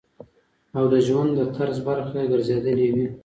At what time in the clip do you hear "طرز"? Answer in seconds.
1.55-1.77